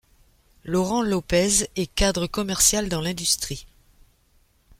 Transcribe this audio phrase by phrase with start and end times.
[0.63, 3.67] Laurent Lopez est cadre commercial dans l'industrie.